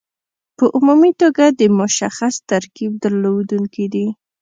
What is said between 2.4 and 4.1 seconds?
ترکیب درلودونکي دي.